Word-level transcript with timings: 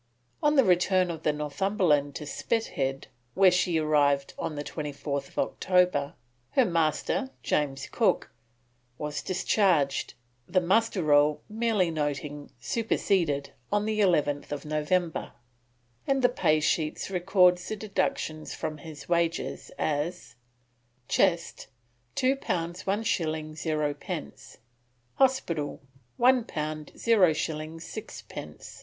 On 0.41 0.55
the 0.55 0.63
return 0.63 1.11
of 1.11 1.21
the 1.21 1.31
Northumberland 1.31 2.15
to 2.15 2.25
Spithead, 2.25 3.05
where 3.35 3.51
she 3.51 3.77
arrived 3.77 4.33
on 4.39 4.55
24th 4.57 5.37
October, 5.37 6.15
her 6.53 6.65
Master, 6.65 7.29
James 7.43 7.85
Cook, 7.87 8.31
was 8.97 9.21
discharged, 9.21 10.15
the 10.47 10.59
Muster 10.59 11.03
Roll 11.03 11.43
merely 11.47 11.91
noting 11.91 12.49
"superseded" 12.59 13.51
on 13.71 13.85
11th 13.85 14.65
November, 14.65 15.33
and 16.07 16.23
the 16.23 16.29
pay 16.29 16.59
sheet 16.59 17.07
records 17.11 17.67
the 17.67 17.75
deductions 17.75 18.55
from 18.55 18.79
his 18.79 19.07
wages 19.07 19.69
as: 19.77 20.33
"Chest, 21.07 21.67
2 22.15 22.37
pounds 22.37 22.87
1 22.87 23.03
shilling 23.03 23.55
0 23.55 23.93
pence; 23.93 24.57
Hospital, 25.17 25.79
1 26.17 26.45
pound 26.45 26.91
0 26.97 27.33
shillings 27.33 27.83
6 27.85 28.23
pence. 28.23 28.79